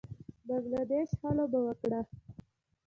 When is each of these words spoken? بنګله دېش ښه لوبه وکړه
بنګله 0.47 0.81
دېش 0.89 1.09
ښه 1.19 1.29
لوبه 1.37 1.59
وکړه 1.63 2.01